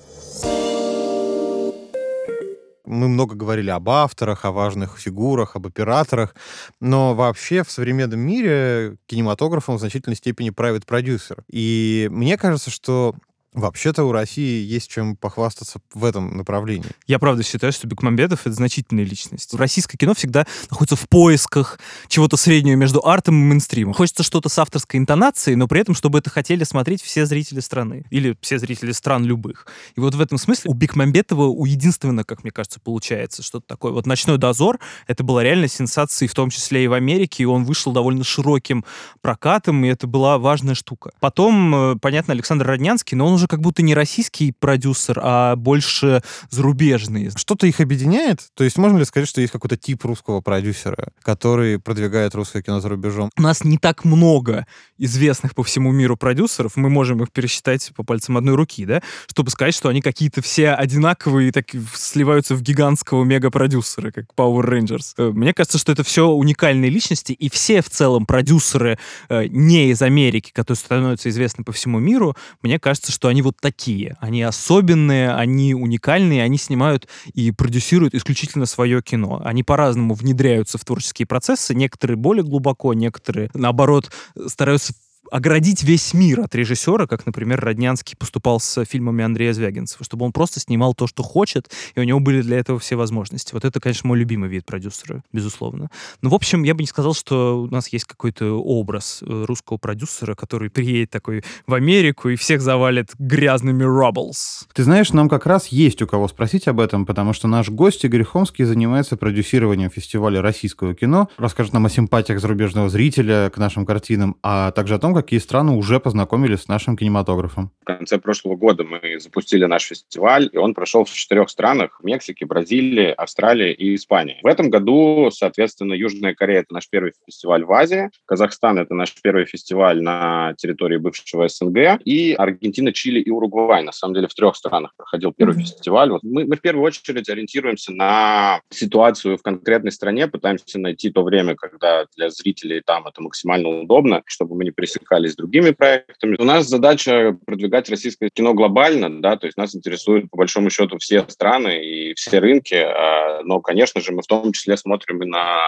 [2.86, 6.36] мы много говорили об авторах, о важных фигурах, об операторах,
[6.80, 11.44] но вообще в современном мире кинематографом в значительной степени правит продюсер.
[11.50, 13.16] И мне кажется, что
[13.54, 16.88] Вообще-то у России есть чем похвастаться в этом направлении.
[17.06, 19.54] Я правда считаю, что Бекмамбетов— это значительная личность.
[19.54, 23.94] Российское кино всегда находится в поисках чего-то среднего между артом и мейнстримом.
[23.94, 28.06] Хочется что-то с авторской интонацией, но при этом, чтобы это хотели смотреть все зрители страны.
[28.10, 29.68] Или все зрители стран любых.
[29.98, 33.92] И вот в этом смысле у Бекмамбетова у единственного, как мне кажется, получается что-то такое.
[33.92, 37.66] Вот «Ночной дозор»— это была реально сенсацией, в том числе и в Америке, и он
[37.66, 38.86] вышел довольно широким
[39.20, 41.12] прокатом, и это была важная штука.
[41.20, 46.22] Потом, э, понятно, Александр Роднянский, но он уже как будто не российский продюсер, а больше
[46.50, 47.32] зарубежный.
[47.36, 48.50] Что-то их объединяет?
[48.54, 52.80] То есть можно ли сказать, что есть какой-то тип русского продюсера, который продвигает русское кино
[52.80, 53.32] за рубежом?
[53.38, 58.04] У нас не так много известных по всему миру продюсеров, мы можем их пересчитать по
[58.04, 62.62] пальцам одной руки, да, чтобы сказать, что они какие-то все одинаковые и так сливаются в
[62.62, 65.14] гигантского мега-продюсера, как Power Rangers.
[65.18, 69.00] Э, мне кажется, что это все уникальные личности, и все в целом продюсеры
[69.30, 73.58] э, не из Америки, которые становятся известны по всему миру, мне кажется, что они вот
[73.60, 74.16] такие.
[74.20, 79.42] Они особенные, они уникальные, они снимают и продюсируют исключительно свое кино.
[79.44, 81.74] Они по-разному внедряются в творческие процессы.
[81.74, 84.12] Некоторые более глубоко, некоторые, наоборот,
[84.48, 84.94] стараются
[85.32, 90.34] оградить весь мир от режиссера, как, например, Роднянский поступал с фильмами Андрея Звягинцева, чтобы он
[90.34, 93.54] просто снимал то, что хочет, и у него были для этого все возможности.
[93.54, 95.90] Вот это, конечно, мой любимый вид продюсера, безусловно.
[96.22, 99.78] Но, в общем, я бы не сказал, что у нас есть какой-то образ э, русского
[99.78, 104.66] продюсера, который приедет такой в Америку и всех завалит грязными rubbles.
[104.74, 108.04] Ты знаешь, нам как раз есть у кого спросить об этом, потому что наш гость
[108.04, 113.86] Игорь Хомский занимается продюсированием фестиваля российского кино, расскажет нам о симпатиях зарубежного зрителя к нашим
[113.86, 117.72] картинам, а также о том, какие страны уже познакомились с нашим кинематографом?
[117.82, 122.46] В конце прошлого года мы запустили наш фестиваль, и он прошел в четырех странах– Мексике,
[122.46, 124.40] Бразилии, Австралии и Испании.
[124.44, 129.14] В этом году, соответственно, Южная Корея– это наш первый фестиваль в Азии, Казахстан– это наш
[129.22, 133.84] первый фестиваль на территории бывшего СНГ, и Аргентина, Чили и Уругвай.
[133.84, 135.62] На самом деле в трех странах проходил первый mm-hmm.
[135.62, 136.10] фестиваль.
[136.12, 141.24] Вот мы, мы в первую очередь ориентируемся на ситуацию в конкретной стране, пытаемся найти то
[141.24, 145.72] время, когда для зрителей там это максимально удобно, чтобы мы не пересекали пересекались с другими
[145.72, 146.36] проектами.
[146.40, 150.98] У нас задача продвигать российское кино глобально, да, то есть нас интересуют по большому счету
[151.00, 155.26] все страны и все рынки, а, но, конечно же, мы в том числе смотрим и
[155.26, 155.60] на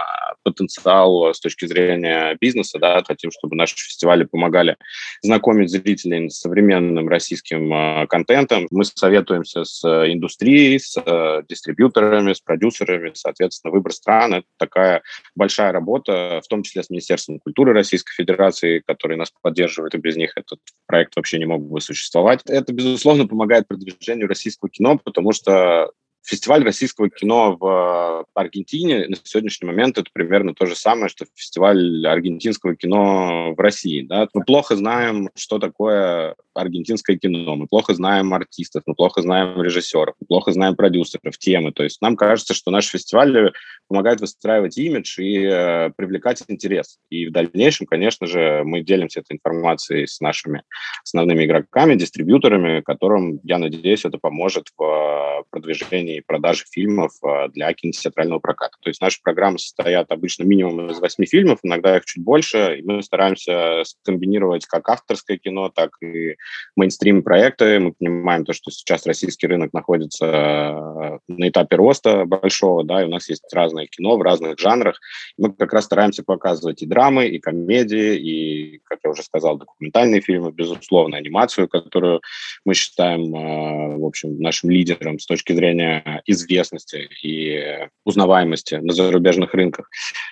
[0.44, 4.78] потенциал с точки зрения бизнеса, да, хотим, чтобы наши фестивали помогали
[5.22, 8.68] знакомить зрителей с современным российским а, контентом.
[8.72, 15.02] Мы советуемся с индустрией, с а, дистрибьюторами, с продюсерами, соответственно, выбор стран– это такая
[15.36, 20.16] большая работа, в том числе с Министерством культуры Российской Федерации, который нас поддерживает, и без
[20.16, 22.42] них этот проект вообще не мог бы существовать.
[22.46, 25.92] Это, безусловно, помогает продвижению российского кино, потому что
[26.26, 32.06] Фестиваль российского кино в Аргентине на сегодняшний момент это примерно то же самое, что фестиваль
[32.08, 34.04] аргентинского кино в России.
[34.04, 34.28] Да?
[34.34, 40.16] Мы плохо знаем, что такое аргентинское кино, мы плохо знаем артистов, мы плохо знаем режиссеров,
[40.20, 41.72] мы плохо знаем продюсеров, темы.
[41.74, 43.52] То есть нам кажется, что наш фестиваль
[43.88, 47.00] помогает выстраивать имидж и э, привлекать интерес.
[47.10, 50.64] И в дальнейшем, конечно же, мы делимся этой информацией с нашими
[51.04, 57.72] основными игроками, дистрибьюторами, которым, я надеюсь, это поможет в продвижении и продажи фильмов а, для
[57.74, 58.78] кинотеатрального проката.
[58.82, 62.84] То есть наши программы состоят обычно минимум из восьми фильмов, иногда их чуть больше, и
[62.84, 66.36] мы стараемся скомбинировать как авторское кино, так и
[66.76, 67.80] мейнстрим-проекты.
[67.80, 73.06] Мы понимаем то, что сейчас российский рынок находится а, на этапе роста большого, да, и
[73.06, 75.00] у нас есть разное кино в разных жанрах.
[75.38, 80.22] Мы как раз стараемся показывать и драмы, и комедии, и, как я уже сказал, документальные
[80.22, 82.22] фильмы, безусловно, анимацию, которую
[82.66, 89.54] мы считаем, а, в общем, нашим лидером с точки зрения известности и узнаваемости на зарубежных
[89.54, 89.90] рынках.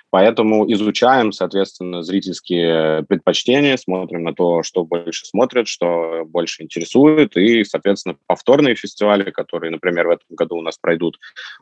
[0.10, 7.64] Поэтому изучаем, соответственно, зрительские предпочтения, смотрим на то, что больше смотрят, что больше интересует, и,
[7.64, 11.18] соответственно, повторные фестивали, которые, например, в этом году у нас пройдут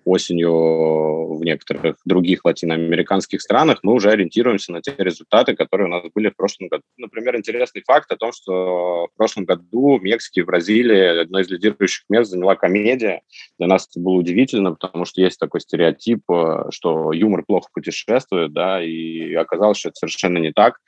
[0.06, 6.04] осенью в некоторых других латиноамериканских странах, мы уже ориентируемся на те результаты, которые у нас
[6.14, 6.84] были в прошлом году.
[6.98, 11.50] Например, интересный факт о том, что в прошлом году в Мексике и Бразилии одно из
[11.50, 13.22] лидирующих мест заняла комедия.
[13.58, 18.54] Для нас это было удивительно, потому что есть такой стереотип, э, что юмор плохо путешествует,
[18.54, 20.80] да, и оказалось, что это совершенно не так.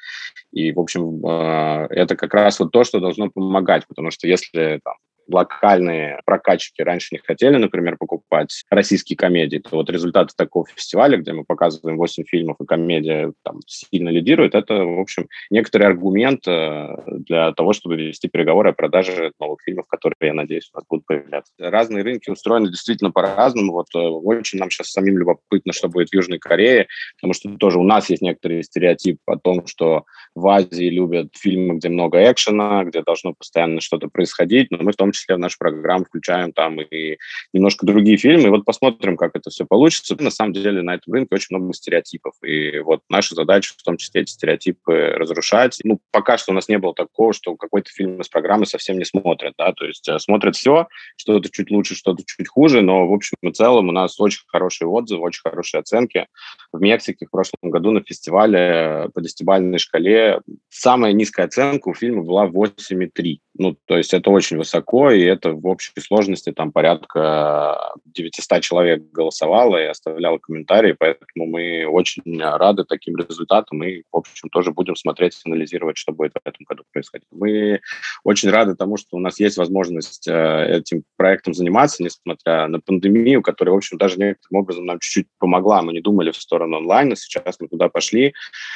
[0.52, 4.80] И, в общем, э, это как раз вот то, что должно помогать, потому что если
[4.84, 4.96] там,
[5.34, 11.34] локальные прокатчики раньше не хотели, например, покупать российские комедии, то вот результаты такого фестиваля, где
[11.34, 16.96] мы показываем 8 фильмов, и комедия там сильно лидирует, это, в общем, некоторый аргумент э,
[17.08, 21.06] для того, чтобы вести переговоры о продаже новых фильмов, которые, я надеюсь, у нас будут
[21.06, 21.54] появляться.
[21.60, 23.74] Разные рынки устроены действительно по-разному.
[23.74, 27.80] Вот э, очень нам сейчас самим любопытно, что будет в Южной Корее, потому что тоже
[27.80, 32.84] у нас есть некоторый стереотип о том, что в Азии любят фильмы, где много экшена,
[32.84, 36.52] где должно постоянно что-то происходить, но мы в том числе числе в нашу программу включаем
[36.52, 37.18] там и
[37.54, 38.48] немножко другие фильмы.
[38.48, 40.16] И вот посмотрим, как это все получится.
[40.20, 42.34] На самом деле на этом рынке очень много стереотипов.
[42.44, 45.80] И вот наша задача в том числе эти стереотипы разрушать.
[45.84, 49.06] Ну, пока что у нас не было такого, что какой-то фильм из программы совсем не
[49.06, 53.14] смотрят, да, то есть э, смотрят все, что-то чуть лучше, что-то чуть хуже, но в
[53.14, 56.28] общем и целом у нас очень хорошие отзывы, очень хорошие оценки.
[56.72, 62.24] В Мексике в прошлом году на фестивале по десятибалльной шкале самая низкая оценка у фильма
[62.24, 63.38] была 8,3.
[63.58, 69.04] Ну, то есть это очень высоко, и это в общей сложности там порядка 900 человек
[69.12, 74.96] голосовало и оставляло комментарии, поэтому мы очень рады таким результатам и, в общем, тоже будем
[74.96, 77.28] смотреть, анализировать, что будет в этом году происходить.
[77.32, 77.82] Мы
[78.24, 83.42] очень рады тому, что у нас есть возможность э, этим проектом заниматься, несмотря на пандемию,
[83.42, 85.82] которая, в общем, даже некоторым образом нам чуть-чуть помогла.
[85.82, 88.34] Мы не думали в сторону онлайна, сейчас мы туда пошли.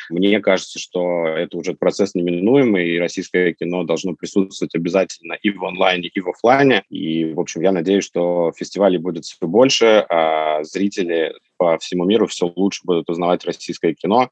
[0.09, 5.49] Мне кажется, что это уже процесс неминуемый, и российское кино должно присутствовать присутствовать обязательно и
[5.51, 6.84] в онлайне, и в офлайне.
[6.89, 12.28] И, в общем, я надеюсь, что фестивалей будет все больше, а зрители по всему миру
[12.28, 14.30] все лучше будут узнавать российское кино.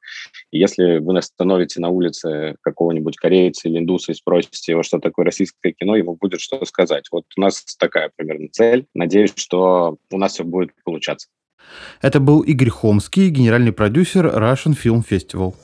[0.51, 5.25] И если вы остановите на улице какого-нибудь корейца или индуса и спросите его, что такое
[5.25, 7.05] российское кино, ему будет что сказать.
[7.11, 8.85] Вот у нас такая примерно цель.
[8.93, 11.27] Надеюсь, что у нас все будет получаться.
[12.01, 15.55] Это был Игорь Хомский, генеральный продюсер Russian Film Festival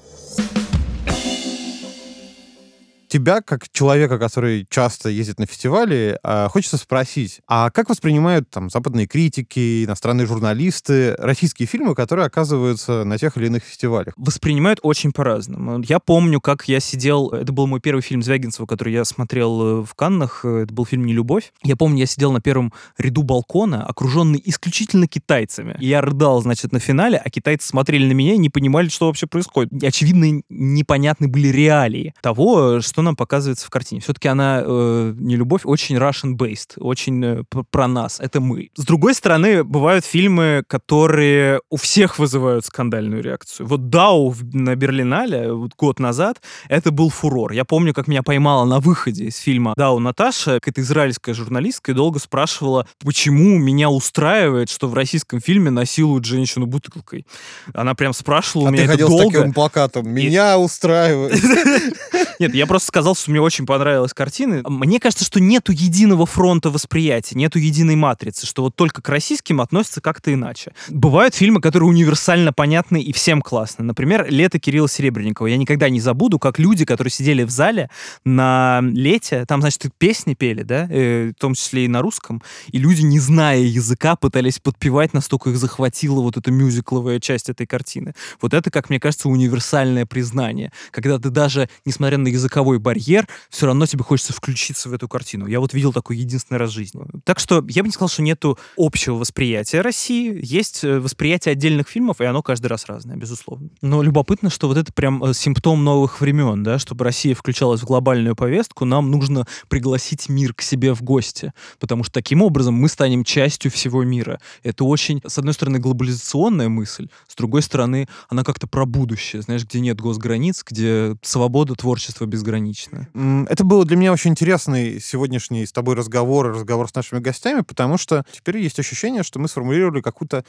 [3.10, 8.70] тебя, как человека, который часто ездит на фестивали, а, хочется спросить, а как воспринимают там
[8.70, 14.14] западные критики, иностранные журналисты российские фильмы, которые оказываются на тех или иных фестивалях?
[14.16, 15.82] Воспринимают очень по-разному.
[15.82, 19.84] Я помню, как я сидел, это был мой первый фильм Звягинцева, который я смотрел э,
[19.84, 21.52] в Каннах, это был фильм «Не любовь».
[21.64, 25.76] Я помню, я сидел на первом ряду балкона, окруженный исключительно китайцами.
[25.80, 29.26] Я рыдал, значит, на финале, а китайцы смотрели на меня и не понимали, что вообще
[29.26, 29.84] происходит.
[29.84, 34.02] Очевидно, непонятны были реалии того, что что нам показывается в картине.
[34.02, 38.72] Все-таки она, э, не любовь, очень Russian-based, очень э, про нас, это мы.
[38.76, 43.68] С другой стороны, бывают фильмы, которые у всех вызывают скандальную реакцию.
[43.68, 47.54] Вот «Дау» на Берлинале вот год назад, это был фурор.
[47.54, 51.96] Я помню, как меня поймала на выходе из фильма «Дау» Наташа, какая-то израильская журналистка, и
[51.96, 57.26] долго спрашивала, почему меня устраивает, что в российском фильме насилуют женщину бутылкой.
[57.74, 59.30] Она прям спрашивала а меня ты это ходил долго.
[59.30, 61.42] с таким плакатом «Меня устраивает».
[62.40, 64.62] Нет, я просто сказал, что мне очень понравилась картина.
[64.68, 69.62] Мне кажется, что нету единого фронта восприятия, нету единой матрицы, что вот только к российским
[69.62, 70.74] относятся как-то иначе.
[70.90, 73.86] Бывают фильмы, которые универсально понятны и всем классно.
[73.86, 75.48] Например, «Лето» Кирилла Серебренникова.
[75.48, 77.90] Я никогда не забуду, как люди, которые сидели в зале
[78.26, 82.80] на лете, там, значит, песни пели, да, э, в том числе и на русском, и
[82.80, 88.16] люди, не зная языка, пытались подпевать, настолько их захватила вот эта мюзикловая часть этой картины.
[88.42, 90.72] Вот это, как мне кажется, универсальное признание.
[90.92, 95.48] Когда ты даже, несмотря на языковой барьер, все равно тебе хочется включиться в эту картину.
[95.48, 97.02] Я вот видел такой единственный раз в жизни.
[97.24, 100.40] Так что я бы не сказал, что нету общего восприятия России.
[100.42, 103.70] Есть э, восприятие отдельных фильмов, и оно каждый раз разное, безусловно.
[103.82, 107.86] Но любопытно, что вот это прям э, симптом новых времен, да, чтобы Россия включалась в
[107.86, 112.90] глобальную повестку, нам нужно пригласить мир к себе в гости, потому что таким образом мы
[112.90, 114.40] станем частью всего мира.
[114.64, 119.66] Это очень, с одной стороны, глобализационная мысль, с другой стороны, она как-то про будущее, знаешь,
[119.66, 122.26] где нет госграниц, где свобода творчества
[122.70, 123.08] безгранична.
[123.50, 127.98] Это был для меня очень интересный сегодняшний с тобой разговор, разговор с нашими гостями, потому
[127.98, 130.44] что теперь есть ощущение, что мы сформулировали какую-то,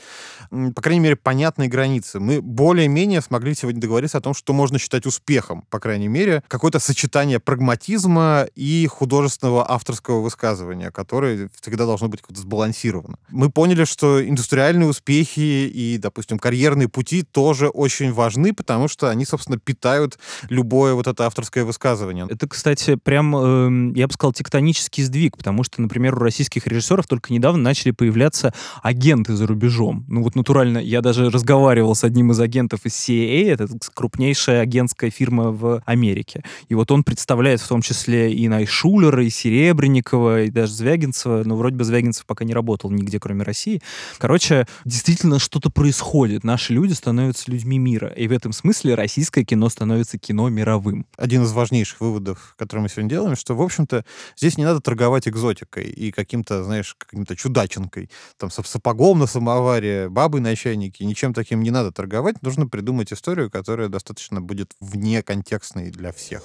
[0.51, 2.21] по крайней мере, понятные границы.
[2.21, 6.79] Мы более-менее смогли сегодня договориться о том, что можно считать успехом, по крайней мере, какое-то
[6.79, 13.17] сочетание прагматизма и художественного авторского высказывания, которое всегда должно быть как-то сбалансировано.
[13.31, 19.25] Мы поняли, что индустриальные успехи и, допустим, карьерные пути тоже очень важны, потому что они,
[19.25, 22.10] собственно, питают любое вот это авторское высказывание.
[22.11, 27.07] Это, кстати, прям, э, я бы сказал, тектонический сдвиг, потому что, например, у российских режиссеров
[27.07, 30.05] только недавно начали появляться агенты за рубежом.
[30.09, 35.11] Ну вот натурально, я даже разговаривал с одним из агентов из CIA, это крупнейшая агентская
[35.11, 36.43] фирма в Америке.
[36.69, 41.43] И вот он представляет в том числе и Найшулера, и Серебренникова, и даже Звягинцева.
[41.45, 43.81] Но вроде бы Звягинцев пока не работал нигде, кроме России.
[44.19, 46.45] Короче, действительно что-то происходит.
[46.45, 48.09] Наши люди становятся людьми мира.
[48.09, 51.07] И в этом смысле российское кино становится кино мировым.
[51.17, 54.05] Один из важнейших выводов, который мы сегодня делаем, что, в общем-то,
[54.37, 58.11] здесь не надо торговать экзотикой и каким-то, знаешь, каким-то чудаченкой.
[58.37, 61.05] Там, сапогом на самоваре, бабой на чайнике.
[61.05, 62.43] Ничем таким не надо торговать.
[62.43, 66.43] Нужно придумать историю, которая достаточно будет вне контекстной для всех.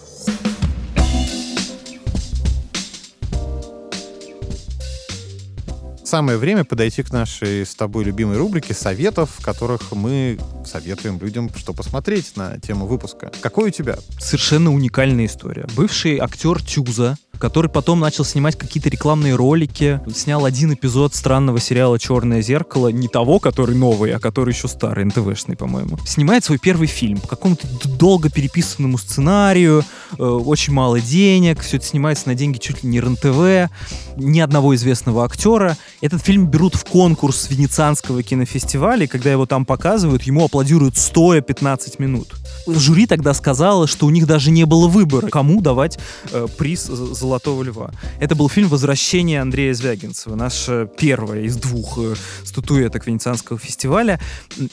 [6.05, 11.49] Самое время подойти к нашей с тобой любимой рубрике советов, в которых мы советуем людям,
[11.55, 13.31] что посмотреть на тему выпуска.
[13.41, 13.97] Какой у тебя?
[14.19, 15.67] Совершенно уникальная история.
[15.75, 21.99] Бывший актер Тюза, который потом начал снимать какие-то рекламные ролики, снял один эпизод странного сериала
[21.99, 25.97] «Черное зеркало», не того, который новый, а который еще старый, НТВшный, по-моему.
[26.05, 27.67] Снимает свой первый фильм по какому-то
[27.97, 29.83] долго переписанному сценарию,
[30.17, 33.71] э, очень мало денег, все это снимается на деньги чуть ли не РНТВ,
[34.17, 35.77] ни одного известного актера.
[36.01, 41.41] Этот фильм берут в конкурс Венецианского кинофестиваля, и когда его там показывают, ему аплодируют стоя
[41.41, 42.33] 15 минут.
[42.67, 45.99] Жюри тогда сказала, что у них даже не было выбора, кому давать
[46.31, 46.89] э, приз
[47.25, 47.91] «Золотого льва».
[48.19, 52.13] Это был фильм «Возвращение Андрея Звягинцева», наша первая из двух э,
[52.43, 54.19] статуэток Венецианского фестиваля.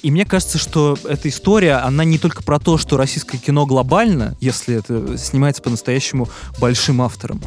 [0.02, 4.36] И мне кажется, что эта история, она не только про то, что российское кино глобально,
[4.38, 6.28] если это снимается по-настоящему
[6.60, 7.40] большим автором,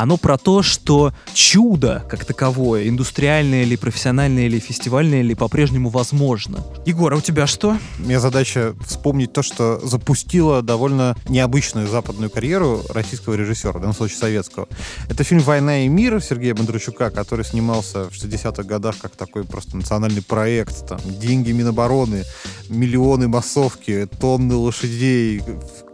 [0.00, 6.64] оно про то, что чудо как таковое, индустриальное или профессиональное или фестивальное или по-прежнему возможно.
[6.86, 7.76] Егор, а у тебя что?
[7.98, 13.94] У меня задача вспомнить то, что запустило довольно необычную западную карьеру российского режиссера, в данном
[13.94, 14.68] случае советского.
[15.10, 19.76] Это фильм «Война и мир» Сергея Бондарчука, который снимался в 60-х годах как такой просто
[19.76, 20.88] национальный проект.
[20.88, 22.24] Там, деньги Минобороны,
[22.70, 25.42] миллионы массовки, тонны лошадей,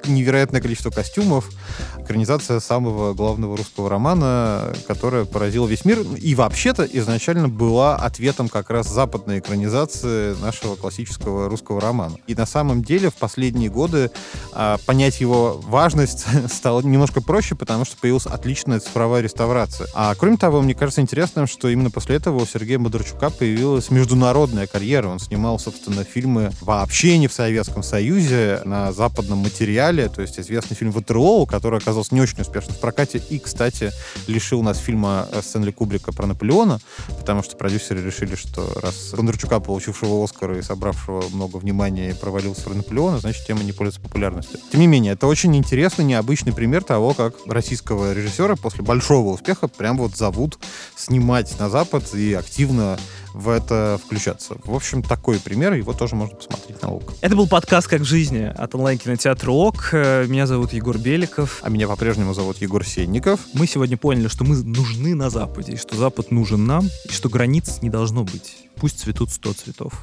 [0.07, 1.51] невероятное количество костюмов.
[1.99, 6.01] Экранизация самого главного русского романа, которая поразила весь мир.
[6.01, 12.17] И вообще-то изначально была ответом как раз западной экранизации нашего классического русского романа.
[12.27, 14.11] И на самом деле в последние годы
[14.53, 19.89] а, понять его важность стало немножко проще, потому что появилась отличная цифровая реставрация.
[19.95, 24.67] А кроме того, мне кажется интересным, что именно после этого у Сергея Бондарчука появилась международная
[24.67, 25.09] карьера.
[25.09, 30.75] Он снимал, собственно, фильмы вообще не в Советском Союзе, на западном материале, то есть известный
[30.75, 33.93] фильм «Ватерлоу», который оказался не очень успешным в прокате и, кстати,
[34.27, 36.81] лишил нас фильма Стэнли Кубрика про Наполеона,
[37.19, 42.75] потому что продюсеры решили, что раз Бондарчука, получившего Оскара и собравшего много внимания, провалился про
[42.75, 44.59] Наполеона, значит, тема не пользуется популярностью.
[44.73, 49.69] Тем не менее, это очень интересный, необычный пример того, как российского режиссера после большого успеха
[49.69, 50.59] прям вот зовут
[50.97, 52.99] снимать на Запад и активно
[53.37, 54.57] в это включаться.
[54.65, 57.13] В общем, такой пример, его тоже можно посмотреть на ОК.
[57.21, 59.93] Это был подкаст «Как в жизни» от онлайн-кинотеатра ОК.
[60.27, 61.61] Меня зовут Егор Беликов.
[61.63, 63.41] А меня по-прежнему зовут Егор Сенников.
[63.53, 67.29] Мы сегодня поняли, что мы нужны на Западе, и что Запад нужен нам, и что
[67.29, 68.57] границ не должно быть.
[68.77, 70.03] Пусть цветут сто цветов.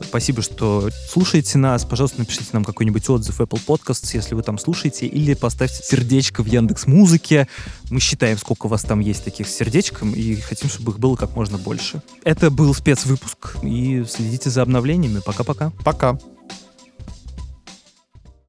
[0.00, 1.84] Спасибо, что слушаете нас.
[1.84, 6.46] Пожалуйста, напишите нам какой-нибудь отзыв Apple Podcasts, если вы там слушаете, или поставьте сердечко в
[6.46, 7.48] Яндекс Музыке.
[7.90, 11.34] Мы считаем, сколько у вас там есть таких сердечком, и хотим, чтобы их было как
[11.34, 12.02] можно больше.
[12.24, 15.20] Это был спецвыпуск, и следите за обновлениями.
[15.24, 15.70] Пока-пока.
[15.84, 16.10] Пока.
[16.10, 16.18] -пока.
[16.18, 16.35] Пока.